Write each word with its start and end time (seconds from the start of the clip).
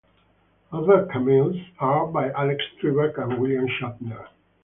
Other 0.71 1.07
cameos 1.13 1.55
are 1.77 2.07
by 2.07 2.31
Alex 2.31 2.63
Trebek 2.81 3.21
and 3.21 3.39
William 3.39 3.67
Shatner. 3.67 4.29